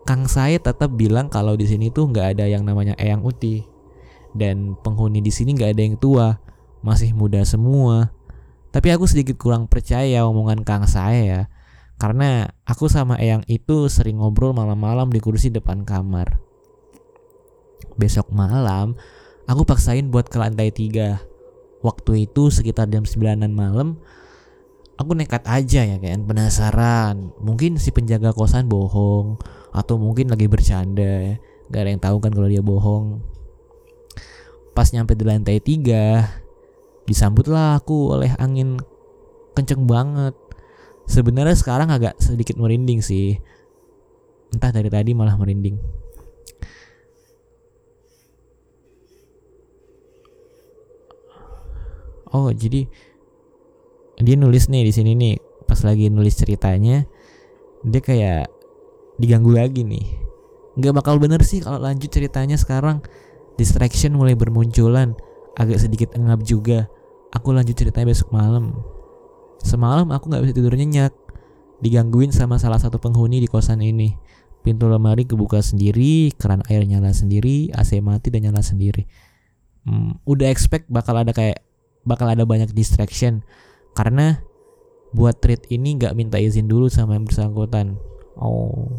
Kang 0.05 0.29
saya 0.29 0.61
tetap 0.61 0.93
bilang 0.93 1.33
kalau 1.33 1.57
di 1.57 1.65
sini 1.65 1.89
tuh 1.89 2.09
nggak 2.13 2.37
ada 2.37 2.45
yang 2.45 2.61
namanya 2.61 2.93
Eyang 3.01 3.25
Uti. 3.25 3.65
Dan 4.37 4.77
penghuni 4.85 5.25
di 5.25 5.33
sini 5.33 5.57
nggak 5.57 5.73
ada 5.73 5.81
yang 5.81 5.97
tua 5.97 6.50
masih 6.81 7.13
muda 7.13 7.41
semua. 7.45 8.13
Tapi 8.71 8.93
aku 8.93 9.05
sedikit 9.09 9.35
kurang 9.37 9.67
percaya 9.67 10.23
omongan 10.25 10.63
Kang 10.63 10.85
saya 10.85 11.21
ya. 11.21 11.41
Karena 12.01 12.49
aku 12.65 12.89
sama 12.89 13.21
Eyang 13.21 13.45
itu 13.45 13.85
sering 13.85 14.17
ngobrol 14.17 14.57
malam-malam 14.57 15.13
di 15.13 15.21
kursi 15.21 15.53
depan 15.53 15.85
kamar. 15.85 16.41
Besok 17.93 18.33
malam, 18.33 18.97
aku 19.45 19.61
paksain 19.67 20.09
buat 20.09 20.25
ke 20.25 20.41
lantai 20.41 20.73
tiga. 20.73 21.21
Waktu 21.85 22.25
itu 22.25 22.49
sekitar 22.49 22.89
jam 22.89 23.05
9 23.05 23.45
malam, 23.53 24.01
aku 24.97 25.13
nekat 25.13 25.45
aja 25.45 25.85
ya 25.85 25.97
kan, 26.01 26.25
penasaran. 26.25 27.33
Mungkin 27.37 27.77
si 27.77 27.93
penjaga 27.93 28.33
kosan 28.33 28.65
bohong, 28.65 29.37
atau 29.69 30.01
mungkin 30.01 30.29
lagi 30.29 30.49
bercanda. 30.49 31.37
Gak 31.69 31.81
ada 31.85 31.89
yang 31.93 32.01
tahu 32.01 32.17
kan 32.17 32.33
kalau 32.33 32.49
dia 32.49 32.65
bohong. 32.65 33.21
Pas 34.73 34.87
nyampe 34.89 35.13
di 35.13 35.25
lantai 35.27 35.61
tiga, 35.61 36.25
disambutlah 37.11 37.75
aku 37.77 38.15
oleh 38.15 38.31
angin 38.39 38.79
kenceng 39.51 39.83
banget. 39.83 40.33
Sebenarnya 41.11 41.59
sekarang 41.59 41.91
agak 41.91 42.15
sedikit 42.23 42.55
merinding 42.55 43.03
sih. 43.03 43.35
Entah 44.55 44.71
dari 44.71 44.87
tadi 44.87 45.11
malah 45.11 45.35
merinding. 45.35 45.75
Oh 52.31 52.47
jadi 52.47 52.87
dia 54.23 54.35
nulis 54.39 54.71
nih 54.71 54.87
di 54.87 54.93
sini 54.95 55.11
nih 55.19 55.35
pas 55.67 55.83
lagi 55.83 56.07
nulis 56.07 56.31
ceritanya 56.39 57.03
dia 57.83 57.99
kayak 57.99 58.47
diganggu 59.19 59.51
lagi 59.51 59.83
nih. 59.83 60.05
Nggak 60.79 61.03
bakal 61.03 61.19
bener 61.19 61.43
sih 61.43 61.59
kalau 61.59 61.83
lanjut 61.83 62.07
ceritanya 62.07 62.55
sekarang. 62.55 63.03
Distraction 63.59 64.15
mulai 64.15 64.33
bermunculan 64.33 65.13
agak 65.59 65.83
sedikit 65.83 66.15
engap 66.15 66.39
juga. 66.47 66.87
Aku 67.31 67.55
lanjut 67.55 67.75
ceritanya 67.75 68.11
besok 68.11 68.35
malam. 68.35 68.75
Semalam 69.63 70.09
aku 70.11 70.27
gak 70.27 70.43
bisa 70.43 70.53
tidur 70.55 70.75
nyenyak. 70.75 71.15
Digangguin 71.81 72.29
sama 72.35 72.59
salah 72.61 72.77
satu 72.77 72.99
penghuni 72.99 73.39
di 73.39 73.47
kosan 73.47 73.79
ini. 73.79 74.13
Pintu 74.61 74.85
lemari 74.85 75.25
kebuka 75.25 75.57
sendiri, 75.63 76.29
keran 76.37 76.61
air 76.69 76.85
nyala 76.85 77.09
sendiri, 77.15 77.73
AC 77.73 77.97
mati 78.03 78.29
dan 78.29 78.45
nyala 78.45 78.61
sendiri. 78.61 79.09
Hmm, 79.87 80.21
udah 80.29 80.53
expect 80.53 80.85
bakal 80.93 81.17
ada 81.17 81.33
kayak 81.33 81.65
bakal 82.05 82.29
ada 82.29 82.45
banyak 82.45 82.69
distraction 82.77 83.41
karena 83.97 84.45
buat 85.11 85.41
treat 85.41 85.65
ini 85.73 85.97
gak 85.97 86.13
minta 86.13 86.37
izin 86.37 86.69
dulu 86.69 86.87
sama 86.87 87.17
yang 87.17 87.25
bersangkutan. 87.25 87.97
Oh, 88.37 88.91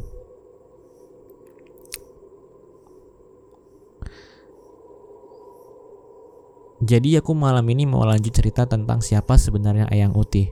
Jadi 6.83 7.15
aku 7.15 7.31
malam 7.31 7.63
ini 7.71 7.87
mau 7.87 8.03
lanjut 8.03 8.35
cerita 8.35 8.67
tentang 8.67 8.99
siapa 8.99 9.39
sebenarnya 9.39 9.87
Eyang 9.87 10.19
Uti. 10.19 10.51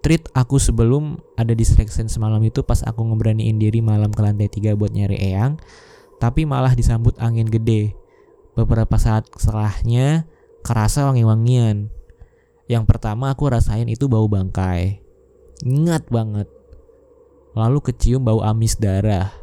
Treat 0.00 0.32
aku 0.32 0.56
sebelum 0.56 1.20
ada 1.36 1.52
distraction 1.52 2.08
semalam 2.08 2.40
itu 2.40 2.64
pas 2.64 2.80
aku 2.80 3.04
ngeberaniin 3.04 3.60
diri 3.60 3.84
malam 3.84 4.08
ke 4.08 4.18
lantai 4.24 4.48
3 4.48 4.74
buat 4.80 4.96
nyari 4.96 5.20
Eyang, 5.28 5.60
tapi 6.16 6.48
malah 6.48 6.72
disambut 6.72 7.12
angin 7.20 7.46
gede. 7.52 7.92
Beberapa 8.56 8.96
saat 8.96 9.28
setelahnya 9.36 10.24
kerasa 10.64 11.04
wangi-wangian. 11.12 11.92
Yang 12.64 12.84
pertama 12.88 13.28
aku 13.28 13.52
rasain 13.52 13.92
itu 13.92 14.08
bau 14.08 14.24
bangkai. 14.24 15.04
Ingat 15.68 16.08
banget. 16.08 16.48
Lalu 17.52 17.78
kecium 17.92 18.24
bau 18.24 18.40
amis 18.40 18.80
darah. 18.80 19.41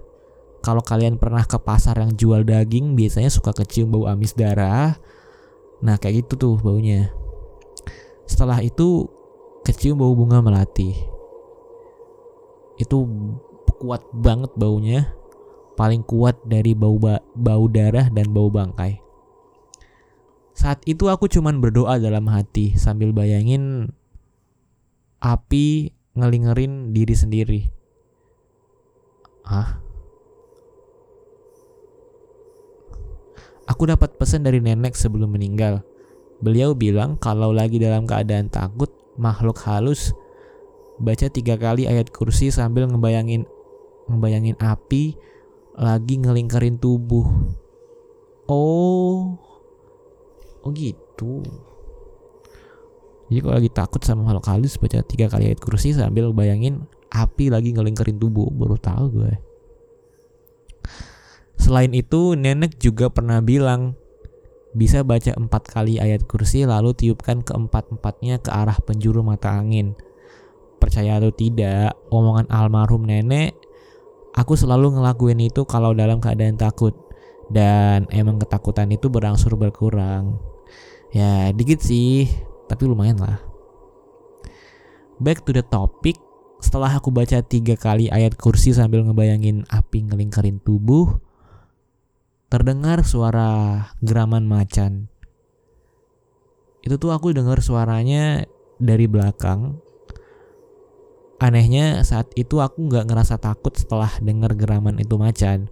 Kalau 0.69 0.85
kalian 0.85 1.17
pernah 1.17 1.41
ke 1.49 1.57
pasar 1.57 1.97
yang 1.97 2.13
jual 2.13 2.45
daging, 2.45 2.93
biasanya 2.93 3.33
suka 3.33 3.57
kecium 3.57 3.89
bau 3.89 4.05
amis 4.05 4.37
darah. 4.37 5.01
Nah, 5.81 5.97
kayak 5.97 6.21
gitu 6.29 6.37
tuh 6.37 6.55
baunya. 6.61 7.09
Setelah 8.29 8.61
itu 8.61 9.09
kecium 9.65 9.97
bau 9.97 10.13
bunga 10.13 10.45
melati. 10.45 10.93
Itu 12.77 13.01
kuat 13.81 14.05
banget 14.13 14.53
baunya 14.53 15.09
paling 15.73 16.05
kuat 16.05 16.37
dari 16.45 16.77
bau 16.77 17.01
ba 17.01 17.17
bau 17.33 17.65
darah 17.65 18.05
dan 18.13 18.29
bau 18.29 18.53
bangkai. 18.53 19.01
Saat 20.53 20.85
itu 20.85 21.09
aku 21.09 21.25
cuman 21.25 21.65
berdoa 21.65 21.97
dalam 21.97 22.29
hati 22.29 22.77
sambil 22.77 23.09
bayangin 23.09 23.89
api 25.17 25.97
ngelingerin 26.13 26.93
diri 26.93 27.15
sendiri. 27.17 27.61
Ah. 29.49 29.88
Aku 33.69 33.85
dapat 33.85 34.17
pesan 34.17 34.41
dari 34.41 34.57
nenek 34.57 34.97
sebelum 34.97 35.29
meninggal. 35.29 35.85
Beliau 36.41 36.73
bilang 36.73 37.21
kalau 37.21 37.53
lagi 37.53 37.77
dalam 37.77 38.09
keadaan 38.09 38.49
takut, 38.49 38.89
makhluk 39.19 39.61
halus 39.61 40.15
baca 40.99 41.31
tiga 41.31 41.55
kali 41.55 41.87
ayat 41.87 42.11
kursi 42.11 42.51
sambil 42.51 42.83
ngebayangin 42.89 43.47
ngebayangin 44.11 44.57
api 44.59 45.15
lagi 45.77 46.19
ngelingkarin 46.19 46.81
tubuh. 46.81 47.29
Oh. 48.49 49.37
Oh 50.65 50.71
gitu. 50.73 51.45
Jadi 53.29 53.39
kalau 53.45 53.55
lagi 53.61 53.69
takut 53.69 54.01
sama 54.01 54.25
makhluk 54.25 54.49
halus 54.49 54.75
baca 54.81 55.05
tiga 55.05 55.29
kali 55.29 55.53
ayat 55.53 55.61
kursi 55.61 55.93
sambil 55.93 56.33
bayangin 56.33 56.89
api 57.13 57.53
lagi 57.53 57.71
ngelingkarin 57.77 58.17
tubuh. 58.17 58.49
Baru 58.49 58.75
tahu 58.75 59.21
gue. 59.21 59.33
Selain 61.59 61.91
itu, 61.91 62.39
nenek 62.39 62.79
juga 62.79 63.11
pernah 63.11 63.43
bilang 63.43 63.99
bisa 64.71 65.03
baca 65.03 65.33
empat 65.33 65.65
kali 65.67 65.97
ayat 65.99 66.29
kursi 66.29 66.63
lalu 66.63 66.93
tiupkan 66.93 67.41
keempat-empatnya 67.43 68.39
ke 68.39 68.49
arah 68.49 68.79
penjuru 68.79 69.21
mata 69.21 69.53
angin. 69.53 69.93
Percaya 70.79 71.19
atau 71.19 71.35
tidak, 71.35 71.99
omongan 72.07 72.47
almarhum 72.47 73.03
nenek 73.03 73.59
Aku 74.37 74.53
selalu 74.53 74.95
ngelakuin 74.95 75.41
itu 75.41 75.65
kalau 75.65 75.97
dalam 75.97 76.21
keadaan 76.21 76.53
takut 76.53 76.93
dan 77.49 78.05
emang 78.13 78.37
ketakutan 78.37 78.87
itu 78.93 79.09
berangsur 79.09 79.57
berkurang. 79.57 80.37
Ya 81.09 81.49
dikit 81.49 81.81
sih, 81.81 82.29
tapi 82.69 82.85
lumayan 82.85 83.17
lah. 83.17 83.41
Back 85.17 85.43
to 85.43 85.51
the 85.51 85.65
topic, 85.65 86.15
setelah 86.61 86.93
aku 86.93 87.09
baca 87.09 87.41
tiga 87.41 87.73
kali 87.73 88.07
ayat 88.13 88.37
kursi 88.37 88.71
sambil 88.71 89.01
ngebayangin 89.03 89.65
api 89.67 90.05
ngelingkarin 90.05 90.61
tubuh, 90.61 91.17
terdengar 92.49 93.05
suara 93.05 93.85
geraman 94.01 94.49
macan. 94.49 95.07
Itu 96.81 96.97
tuh 96.97 97.13
aku 97.13 97.31
dengar 97.31 97.61
suaranya 97.61 98.49
dari 98.79 99.05
belakang 99.05 99.79
Anehnya 101.39 102.03
saat 102.03 102.27
itu 102.35 102.59
aku 102.59 102.91
nggak 102.91 103.07
ngerasa 103.07 103.39
takut 103.39 103.71
setelah 103.71 104.11
dengar 104.19 104.51
geraman 104.59 104.99
itu 104.99 105.15
macan 105.15 105.71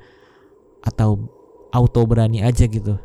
atau 0.79 1.27
auto 1.75 2.07
berani 2.07 2.39
aja 2.39 2.63
gitu. 2.71 2.95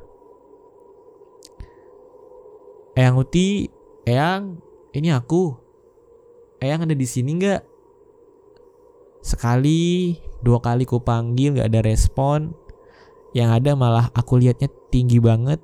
Eyang 2.95 3.19
Uti, 3.19 3.67
Eyang, 4.07 4.63
ini 4.95 5.11
aku. 5.11 5.59
Eyang 6.63 6.87
ada 6.87 6.95
di 6.95 7.03
sini 7.03 7.35
nggak? 7.35 7.67
Sekali, 9.27 10.15
dua 10.39 10.63
kali 10.63 10.87
ku 10.87 11.03
panggil 11.03 11.59
nggak 11.59 11.67
ada 11.67 11.83
respon. 11.83 12.55
Yang 13.33 13.51
ada 13.63 13.71
malah 13.77 14.07
aku 14.13 14.41
lihatnya 14.41 14.69
tinggi 14.93 15.19
banget. 15.19 15.59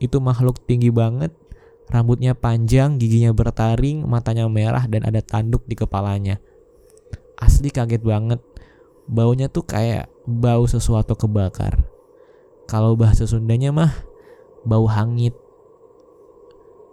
Itu 0.00 0.22
makhluk 0.22 0.64
tinggi 0.64 0.88
banget 0.88 1.34
Rambutnya 1.90 2.38
panjang, 2.38 3.02
giginya 3.02 3.34
bertaring, 3.34 4.06
matanya 4.06 4.46
merah 4.46 4.86
dan 4.86 5.02
ada 5.02 5.18
tanduk 5.18 5.66
di 5.66 5.74
kepalanya. 5.74 6.38
Asli 7.34 7.74
kaget 7.74 8.06
banget. 8.06 8.38
Baunya 9.10 9.50
tuh 9.50 9.66
kayak 9.66 10.06
bau 10.22 10.70
sesuatu 10.70 11.18
kebakar. 11.18 11.82
Kalau 12.70 12.94
bahasa 12.94 13.26
Sundanya 13.26 13.74
mah 13.74 13.90
bau 14.62 14.86
hangit. 14.86 15.34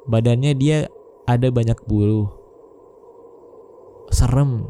Badannya 0.09 0.57
dia 0.57 0.89
ada 1.29 1.45
banyak 1.53 1.77
bulu. 1.85 2.33
Serem. 4.09 4.65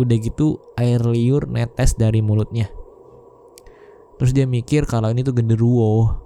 Udah 0.00 0.16
gitu 0.16 0.56
air 0.80 1.04
liur 1.04 1.52
netes 1.52 2.00
dari 2.00 2.24
mulutnya. 2.24 2.72
Terus 4.16 4.32
dia 4.32 4.48
mikir 4.48 4.88
kalau 4.88 5.12
ini 5.12 5.20
tuh 5.20 5.36
genderuwo. 5.36 6.16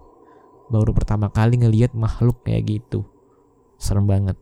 Baru 0.70 0.94
pertama 0.94 1.26
kali 1.30 1.58
ngelihat 1.58 1.90
makhluk 1.98 2.46
kayak 2.46 2.78
gitu. 2.78 3.02
Serem 3.80 4.06
banget. 4.06 4.38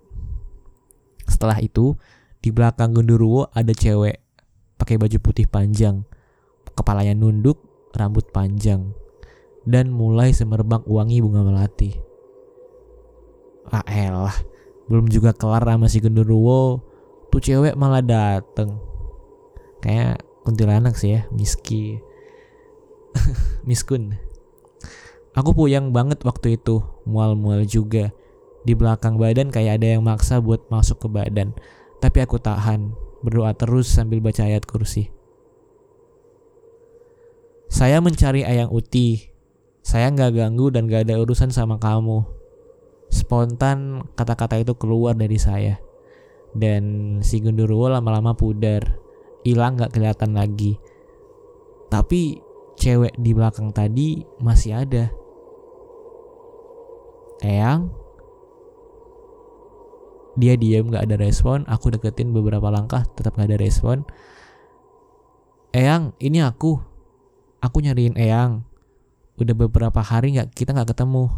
Setelah 1.25 1.57
itu, 1.61 1.97
di 2.45 2.53
belakang 2.53 2.93
genderuwo 2.93 3.49
ada 3.53 3.73
cewek 3.73 4.21
pakai 4.79 4.95
baju 4.95 5.19
putih 5.19 5.45
panjang, 5.51 6.07
kepalanya 6.73 7.13
nunduk, 7.19 7.59
rambut 7.93 8.31
panjang, 8.31 8.95
dan 9.67 9.91
mulai 9.91 10.31
semerbak 10.31 10.87
wangi 10.87 11.19
bunga 11.19 11.43
melati. 11.43 11.99
Ah 13.69 13.85
elah, 13.85 14.33
belum 14.89 15.11
juga 15.13 15.37
kelar 15.37 15.67
sama 15.67 15.91
si 15.91 15.99
genderuwo, 16.01 16.81
tuh 17.29 17.43
cewek 17.43 17.77
malah 17.77 18.01
dateng. 18.01 18.81
Kayak 19.85 20.25
kuntilanak 20.47 20.97
sih 20.97 21.19
ya, 21.19 21.29
miski. 21.35 22.01
Miskun. 23.69 24.17
Aku 25.37 25.55
puyang 25.55 25.95
banget 25.95 26.25
waktu 26.27 26.59
itu, 26.59 26.83
mual-mual 27.07 27.63
juga 27.63 28.11
di 28.67 28.75
belakang 28.75 29.17
badan 29.17 29.49
kayak 29.55 29.81
ada 29.81 29.97
yang 29.97 30.03
maksa 30.03 30.43
buat 30.43 30.67
masuk 30.69 31.07
ke 31.07 31.09
badan. 31.09 31.55
Tapi 32.03 32.19
aku 32.23 32.43
tahan, 32.43 32.93
berdoa 33.23 33.55
terus 33.55 33.91
sambil 33.91 34.19
baca 34.19 34.45
ayat 34.45 34.67
kursi. 34.67 35.11
Saya 37.69 38.01
mencari 38.01 38.43
ayang 38.43 38.73
uti. 38.73 39.29
Saya 39.85 40.09
nggak 40.13 40.37
ganggu 40.37 40.73
dan 40.73 40.89
gak 40.89 41.09
ada 41.09 41.21
urusan 41.21 41.53
sama 41.53 41.77
kamu. 41.77 42.25
Spontan 43.09 44.05
kata-kata 44.17 44.61
itu 44.61 44.77
keluar 44.77 45.17
dari 45.17 45.37
saya. 45.41 45.81
Dan 46.57 47.17
si 47.21 47.41
Gundurwo 47.41 47.93
lama-lama 47.93 48.33
pudar. 48.33 49.01
Hilang 49.45 49.81
gak 49.81 49.97
kelihatan 49.97 50.37
lagi. 50.37 50.81
Tapi 51.89 52.41
cewek 52.79 53.19
di 53.19 53.35
belakang 53.35 53.75
tadi 53.75 54.23
masih 54.39 54.87
ada. 54.87 55.11
Eyang, 57.43 57.91
dia 60.39 60.55
diam 60.55 60.91
gak 60.91 61.11
ada 61.11 61.19
respon. 61.19 61.67
Aku 61.67 61.91
deketin 61.91 62.31
beberapa 62.31 62.71
langkah 62.71 63.03
tetap 63.19 63.35
gak 63.35 63.51
ada 63.51 63.59
respon. 63.59 64.07
Eyang 65.75 66.15
ini 66.23 66.39
aku. 66.41 66.79
Aku 67.59 67.83
nyariin 67.83 68.15
Eyang. 68.15 68.63
Udah 69.39 69.55
beberapa 69.55 70.03
hari 70.03 70.35
nggak 70.35 70.51
kita 70.55 70.75
nggak 70.75 70.95
ketemu. 70.95 71.31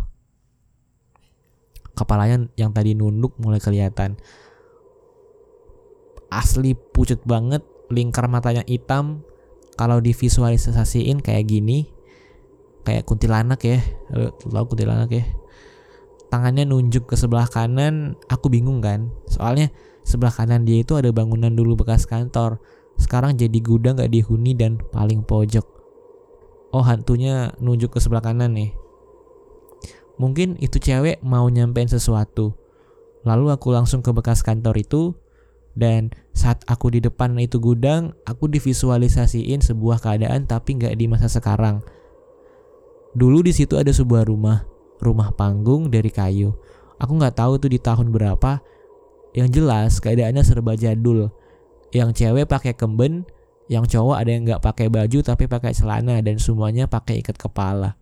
Kepalanya 1.92 2.48
yang 2.56 2.72
tadi 2.72 2.96
nunduk 2.96 3.36
mulai 3.36 3.60
kelihatan. 3.60 4.16
Asli 6.32 6.72
pucut 6.72 7.20
banget 7.28 7.60
lingkar 7.92 8.24
matanya 8.30 8.64
hitam 8.64 9.26
kalau 9.80 9.96
divisualisasiin 10.04 11.24
kayak 11.24 11.48
gini 11.48 11.88
kayak 12.84 13.08
kuntilanak 13.08 13.64
ya 13.64 13.80
lo 14.12 14.68
kuntilanak 14.68 15.08
ya 15.08 15.24
tangannya 16.30 16.64
nunjuk 16.64 17.10
ke 17.10 17.18
sebelah 17.18 17.50
kanan, 17.50 18.14
aku 18.30 18.48
bingung 18.48 18.78
kan. 18.80 19.10
Soalnya 19.26 19.74
sebelah 20.06 20.32
kanan 20.32 20.62
dia 20.64 20.80
itu 20.80 20.94
ada 20.96 21.10
bangunan 21.10 21.52
dulu 21.52 21.82
bekas 21.82 22.06
kantor. 22.06 22.62
Sekarang 22.96 23.34
jadi 23.34 23.58
gudang 23.60 23.98
gak 23.98 24.14
dihuni 24.14 24.54
dan 24.54 24.78
paling 24.94 25.26
pojok. 25.26 25.66
Oh 26.70 26.86
hantunya 26.86 27.50
nunjuk 27.58 27.98
ke 27.98 27.98
sebelah 27.98 28.22
kanan 28.22 28.54
nih. 28.54 28.70
Mungkin 30.22 30.54
itu 30.62 30.78
cewek 30.78 31.18
mau 31.26 31.50
nyampein 31.50 31.90
sesuatu. 31.90 32.54
Lalu 33.26 33.52
aku 33.52 33.74
langsung 33.74 34.00
ke 34.00 34.14
bekas 34.14 34.46
kantor 34.46 34.78
itu 34.78 35.18
dan 35.74 36.10
saat 36.34 36.62
aku 36.66 36.94
di 36.94 37.00
depan 37.02 37.36
itu 37.38 37.62
gudang, 37.62 38.14
aku 38.26 38.50
divisualisasiin 38.50 39.62
sebuah 39.62 40.02
keadaan 40.02 40.44
tapi 40.46 40.78
nggak 40.78 40.94
di 40.98 41.06
masa 41.06 41.30
sekarang. 41.30 41.82
Dulu 43.14 43.42
di 43.42 43.52
situ 43.54 43.78
ada 43.78 43.90
sebuah 43.90 44.26
rumah 44.26 44.66
rumah 45.02 45.34
panggung 45.34 45.88
dari 45.90 46.10
kayu. 46.12 46.54
Aku 47.00 47.16
nggak 47.16 47.38
tahu 47.38 47.56
tuh 47.56 47.70
di 47.72 47.80
tahun 47.80 48.12
berapa. 48.12 48.60
Yang 49.32 49.62
jelas 49.62 49.90
keadaannya 50.02 50.42
serba 50.42 50.74
jadul. 50.76 51.30
Yang 51.90 52.22
cewek 52.22 52.46
pakai 52.50 52.74
kemben, 52.76 53.26
yang 53.70 53.86
cowok 53.86 54.16
ada 54.18 54.30
yang 54.30 54.42
nggak 54.46 54.62
pakai 54.62 54.86
baju 54.90 55.18
tapi 55.22 55.46
pakai 55.50 55.72
celana 55.74 56.18
dan 56.22 56.38
semuanya 56.38 56.86
pakai 56.86 57.22
ikat 57.22 57.38
kepala. 57.38 58.00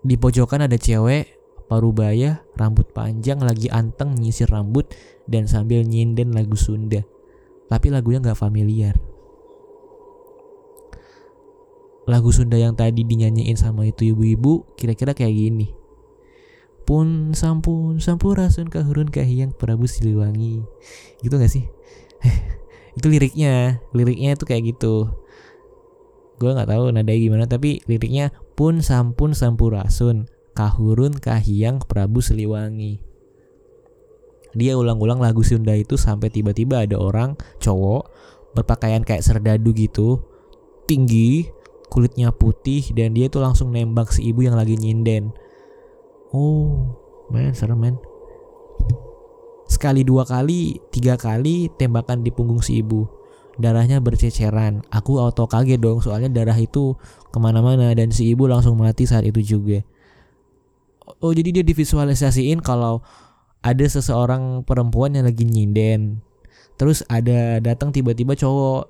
di 0.00 0.16
pojokan 0.16 0.64
ada 0.64 0.76
cewek 0.80 1.28
parubaya, 1.70 2.42
rambut 2.58 2.90
panjang 2.90 3.38
lagi 3.38 3.70
anteng 3.70 4.18
nyisir 4.18 4.50
rambut 4.50 4.90
dan 5.30 5.46
sambil 5.46 5.86
nyinden 5.86 6.34
lagu 6.34 6.58
Sunda. 6.58 7.06
Tapi 7.70 7.94
lagunya 7.94 8.18
nggak 8.18 8.34
familiar. 8.34 8.98
Lagu 12.10 12.34
Sunda 12.34 12.58
yang 12.58 12.74
tadi 12.74 13.06
dinyanyiin 13.06 13.54
sama 13.54 13.86
itu 13.86 14.10
ibu-ibu 14.10 14.66
kira-kira 14.74 15.14
kayak 15.14 15.30
gini. 15.30 15.70
Pun 16.82 17.30
sampun 17.38 18.02
sampurasun 18.02 18.66
kahurun 18.66 19.14
kahiyang 19.14 19.54
Prabu 19.54 19.86
Siliwangi. 19.86 20.66
Gitu 21.22 21.30
gak 21.38 21.52
sih? 21.54 21.70
itu 22.98 23.06
liriknya, 23.06 23.78
liriknya 23.94 24.34
itu 24.34 24.42
kayak 24.42 24.74
gitu. 24.74 25.06
Gue 26.42 26.50
nggak 26.50 26.66
tahu 26.66 26.90
nadanya 26.90 27.20
gimana 27.20 27.44
tapi 27.46 27.78
liriknya 27.86 28.34
pun 28.58 28.82
sampun 28.82 29.30
sampurasun 29.38 30.26
kahurun 30.60 31.16
kahiyang 31.16 31.80
Prabu 31.80 32.20
Siliwangi. 32.20 33.00
Dia 34.52 34.76
ulang-ulang 34.76 35.16
lagu 35.16 35.40
Sunda 35.40 35.72
itu 35.72 35.96
sampai 35.96 36.28
tiba-tiba 36.28 36.84
ada 36.84 37.00
orang 37.00 37.40
cowok 37.64 38.12
berpakaian 38.52 39.00
kayak 39.00 39.24
serdadu 39.24 39.72
gitu, 39.72 40.20
tinggi, 40.84 41.48
kulitnya 41.88 42.28
putih 42.28 42.84
dan 42.92 43.16
dia 43.16 43.32
itu 43.32 43.40
langsung 43.40 43.72
nembak 43.72 44.12
si 44.12 44.28
ibu 44.28 44.44
yang 44.44 44.52
lagi 44.52 44.76
nyinden. 44.76 45.32
Oh, 46.36 46.92
men 47.32 47.56
serem 47.56 47.80
men. 47.80 47.96
Sekali 49.64 50.04
dua 50.04 50.28
kali, 50.28 50.76
tiga 50.92 51.16
kali 51.16 51.72
tembakan 51.80 52.20
di 52.20 52.28
punggung 52.28 52.60
si 52.60 52.84
ibu. 52.84 53.08
Darahnya 53.56 54.02
berceceran. 54.04 54.84
Aku 54.92 55.24
auto 55.24 55.48
kaget 55.48 55.80
dong 55.80 56.04
soalnya 56.04 56.28
darah 56.28 56.58
itu 56.58 57.00
ke 57.32 57.38
mana-mana 57.40 57.96
dan 57.96 58.12
si 58.12 58.28
ibu 58.28 58.44
langsung 58.44 58.76
mati 58.76 59.08
saat 59.08 59.24
itu 59.24 59.40
juga 59.40 59.80
oh 61.20 61.32
jadi 61.32 61.60
dia 61.60 61.64
divisualisasiin 61.64 62.60
kalau 62.64 63.04
ada 63.60 63.84
seseorang 63.84 64.64
perempuan 64.64 65.16
yang 65.16 65.28
lagi 65.28 65.44
nyinden. 65.44 66.24
Terus 66.80 67.04
ada 67.12 67.60
datang 67.60 67.92
tiba-tiba 67.92 68.32
cowok 68.32 68.88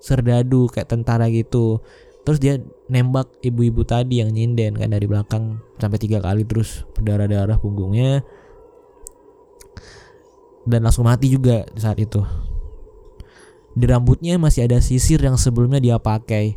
serdadu 0.00 0.72
kayak 0.72 0.88
tentara 0.88 1.28
gitu. 1.28 1.84
Terus 2.24 2.38
dia 2.40 2.60
nembak 2.88 3.28
ibu-ibu 3.44 3.84
tadi 3.84 4.20
yang 4.24 4.32
nyinden 4.32 4.76
kan 4.76 4.92
dari 4.92 5.04
belakang 5.04 5.60
sampai 5.76 6.00
tiga 6.00 6.20
kali 6.20 6.44
terus 6.48 6.84
berdarah-darah 6.96 7.60
punggungnya. 7.60 8.24
Dan 10.68 10.84
langsung 10.84 11.08
mati 11.08 11.32
juga 11.32 11.64
saat 11.76 11.96
itu. 12.00 12.20
Di 13.72 13.84
rambutnya 13.84 14.36
masih 14.40 14.68
ada 14.68 14.80
sisir 14.80 15.20
yang 15.20 15.36
sebelumnya 15.36 15.80
dia 15.80 15.96
pakai 16.00 16.56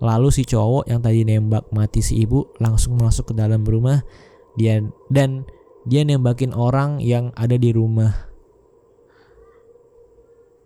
Lalu 0.00 0.28
si 0.28 0.44
cowok 0.44 0.88
yang 0.88 1.00
tadi 1.00 1.24
nembak 1.24 1.72
mati 1.72 2.04
si 2.04 2.20
ibu 2.20 2.52
langsung 2.60 3.00
masuk 3.00 3.32
ke 3.32 3.34
dalam 3.36 3.64
rumah 3.64 4.04
dia 4.56 4.84
dan 5.08 5.48
dia 5.86 6.02
nembakin 6.02 6.50
orang 6.50 6.98
yang 6.98 7.30
ada 7.38 7.54
di 7.54 7.70
rumah. 7.70 8.26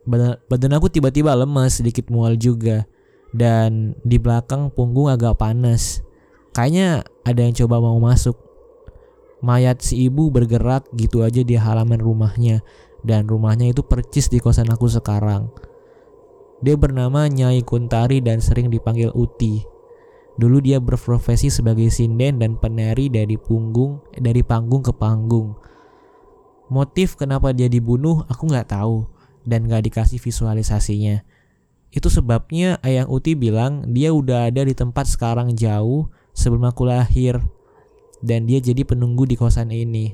Badan, 0.08 0.40
badan 0.48 0.72
aku 0.80 0.88
tiba-tiba 0.88 1.36
lemas, 1.36 1.78
sedikit 1.82 2.08
mual 2.08 2.40
juga. 2.40 2.88
Dan 3.30 3.94
di 4.02 4.16
belakang 4.16 4.72
punggung 4.72 5.12
agak 5.12 5.38
panas. 5.38 6.02
Kayaknya 6.56 7.06
ada 7.22 7.40
yang 7.46 7.54
coba 7.54 7.78
mau 7.78 8.00
masuk. 8.00 8.34
Mayat 9.44 9.84
si 9.84 10.08
ibu 10.08 10.32
bergerak 10.32 10.88
gitu 10.96 11.22
aja 11.22 11.44
di 11.44 11.54
halaman 11.54 12.00
rumahnya. 12.00 12.64
Dan 13.04 13.28
rumahnya 13.28 13.70
itu 13.70 13.84
percis 13.84 14.32
di 14.32 14.40
kosan 14.40 14.72
aku 14.72 14.88
sekarang. 14.88 15.52
Dia 16.60 16.76
bernama 16.76 17.24
Nyai 17.24 17.64
Kuntari 17.64 18.20
dan 18.20 18.44
sering 18.44 18.68
dipanggil 18.68 19.08
Uti. 19.16 19.64
Dulu 20.36 20.60
dia 20.60 20.76
berprofesi 20.76 21.48
sebagai 21.48 21.88
sinden 21.88 22.40
dan 22.40 22.60
penari 22.60 23.08
dari 23.08 23.40
punggung 23.40 24.00
dari 24.12 24.44
panggung 24.44 24.84
ke 24.84 24.92
panggung. 24.92 25.56
Motif 26.68 27.16
kenapa 27.16 27.50
dia 27.56 27.66
dibunuh 27.66 28.24
aku 28.28 28.46
nggak 28.46 28.76
tahu 28.76 29.08
dan 29.44 29.68
nggak 29.68 29.88
dikasih 29.88 30.20
visualisasinya. 30.20 31.24
Itu 31.90 32.06
sebabnya 32.06 32.78
Ayang 32.84 33.10
Uti 33.10 33.34
bilang 33.34 33.90
dia 33.90 34.14
udah 34.14 34.52
ada 34.52 34.62
di 34.62 34.76
tempat 34.76 35.10
sekarang 35.10 35.56
jauh 35.58 36.12
sebelum 36.36 36.70
aku 36.70 36.86
lahir 36.86 37.42
dan 38.22 38.46
dia 38.46 38.60
jadi 38.60 38.84
penunggu 38.84 39.26
di 39.26 39.34
kosan 39.34 39.72
ini. 39.74 40.12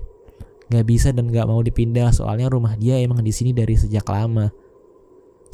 Gak 0.66 0.82
bisa 0.82 1.14
dan 1.14 1.30
gak 1.30 1.46
mau 1.46 1.62
dipindah 1.62 2.11
soalnya 2.11 2.50
rumah 2.50 2.74
dia 2.74 2.98
emang 2.98 3.22
di 3.22 3.30
sini 3.30 3.54
dari 3.54 3.78
sejak 3.78 4.02
lama. 4.11 4.50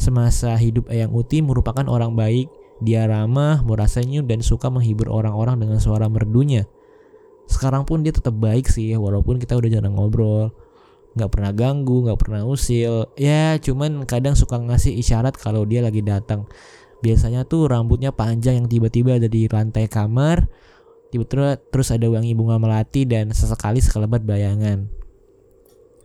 Semasa 0.02 0.58
hidup 0.58 0.90
Eyang 0.90 1.14
Uti 1.14 1.38
merupakan 1.46 1.86
orang 1.86 2.18
baik, 2.18 2.50
dia 2.82 3.06
ramah, 3.06 3.62
murah 3.62 3.86
senyum, 3.86 4.26
dan 4.26 4.42
suka 4.42 4.66
menghibur 4.66 5.06
orang-orang 5.06 5.62
dengan 5.62 5.78
suara 5.78 6.10
merdunya. 6.10 6.66
Sekarang 7.46 7.86
pun 7.86 8.02
dia 8.02 8.10
tetap 8.10 8.34
baik 8.34 8.66
sih, 8.66 8.98
walaupun 8.98 9.38
kita 9.38 9.54
udah 9.54 9.70
jarang 9.70 9.94
ngobrol. 9.94 10.50
Gak 11.14 11.30
pernah 11.30 11.54
ganggu, 11.54 12.10
gak 12.10 12.18
pernah 12.18 12.42
usil. 12.42 13.14
Ya, 13.14 13.54
cuman 13.62 14.02
kadang 14.02 14.34
suka 14.34 14.58
ngasih 14.58 14.90
isyarat 14.98 15.38
kalau 15.38 15.62
dia 15.62 15.78
lagi 15.86 16.02
datang. 16.02 16.50
Biasanya 16.98 17.46
tuh 17.46 17.70
rambutnya 17.70 18.10
panjang 18.10 18.58
yang 18.58 18.66
tiba-tiba 18.66 19.22
ada 19.22 19.30
di 19.30 19.46
lantai 19.46 19.86
kamar. 19.86 20.50
Tiba-tiba 21.14 21.62
terus 21.70 21.94
ada 21.94 22.10
wangi 22.10 22.34
bunga 22.34 22.58
melati 22.58 23.06
dan 23.06 23.30
sesekali 23.30 23.78
sekelebat 23.78 24.26
bayangan. 24.26 24.90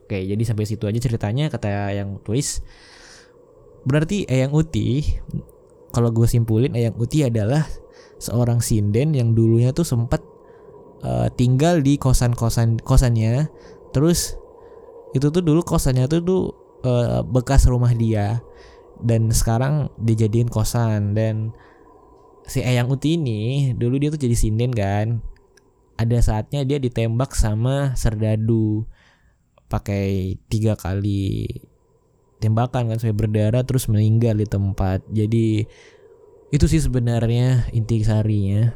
Oke, 0.05 0.21
jadi 0.21 0.43
sampai 0.45 0.69
situ 0.69 0.85
aja 0.85 1.01
ceritanya 1.01 1.49
kata 1.49 1.97
yang 1.97 2.21
tulis 2.21 2.61
berarti 3.87 4.27
Eyang 4.27 4.51
Uti 4.51 5.07
kalau 5.95 6.11
gue 6.11 6.27
simpulin 6.27 6.75
Eyang 6.75 6.99
Uti 6.99 7.23
adalah 7.23 7.63
seorang 8.19 8.59
sinden 8.59 9.15
yang 9.15 9.31
dulunya 9.33 9.71
tuh 9.71 9.87
sempat 9.87 10.21
uh, 11.01 11.29
tinggal 11.33 11.81
di 11.81 11.95
kosan-kosan 11.97 12.81
kosannya. 12.81 13.49
Terus 13.95 14.35
itu 15.15 15.31
tuh 15.31 15.41
dulu 15.41 15.63
kosannya 15.63 16.05
tuh 16.11 16.21
tuh 16.21 16.43
uh, 16.85 17.23
bekas 17.23 17.65
rumah 17.69 17.93
dia. 17.95 18.41
Dan 18.97 19.29
sekarang 19.29 19.93
dijadiin 20.01 20.49
kosan. 20.49 21.13
Dan 21.13 21.53
si 22.45 22.65
Eyang 22.65 22.89
Uti 22.89 23.15
ini 23.15 23.73
dulu 23.77 24.01
dia 24.01 24.09
tuh 24.09 24.21
jadi 24.21 24.35
sinden 24.37 24.73
kan. 24.73 25.21
Ada 25.97 26.21
saatnya 26.21 26.61
dia 26.65 26.77
ditembak 26.77 27.33
sama 27.33 27.93
serdadu. 27.97 28.85
Pakai 29.67 30.39
tiga 30.47 30.79
kali 30.79 31.49
tembakan 32.37 32.93
kan 32.93 32.97
sampai 33.01 33.17
berdarah 33.17 33.65
terus 33.65 33.89
meninggal 33.89 34.37
di 34.37 34.47
tempat. 34.47 35.03
Jadi 35.09 35.65
itu 36.53 36.65
sih 36.69 36.79
sebenarnya 36.79 37.67
inti 37.73 38.01
sarinya. 38.05 38.71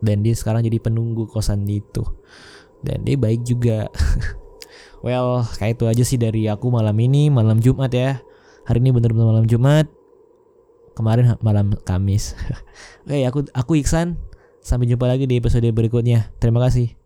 Dan 0.00 0.24
dia 0.24 0.32
sekarang 0.32 0.64
jadi 0.64 0.80
penunggu 0.80 1.28
kosan 1.28 1.68
itu. 1.68 2.02
Dan 2.80 3.04
dia 3.04 3.20
baik 3.20 3.44
juga. 3.44 3.92
well, 5.04 5.44
kayak 5.60 5.76
itu 5.76 5.84
aja 5.84 6.04
sih 6.04 6.16
dari 6.16 6.48
aku 6.48 6.72
malam 6.72 6.96
ini, 6.96 7.28
malam 7.28 7.60
Jumat 7.60 7.92
ya. 7.92 8.24
Hari 8.64 8.80
ini 8.80 8.90
bener-bener 8.96 9.28
malam 9.28 9.44
Jumat. 9.44 9.86
Kemarin 10.96 11.36
malam 11.44 11.76
Kamis. 11.84 12.32
Oke, 13.04 13.24
aku 13.28 13.38
aku 13.52 13.72
Iksan. 13.80 14.16
Sampai 14.60 14.88
jumpa 14.88 15.08
lagi 15.08 15.24
di 15.24 15.40
episode 15.40 15.68
berikutnya. 15.72 16.32
Terima 16.40 16.60
kasih. 16.60 16.99